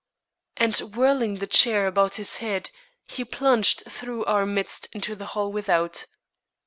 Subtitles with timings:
[0.57, 2.71] And whirling the chair about his head,
[3.05, 6.07] he plunged through our midst into the hall without.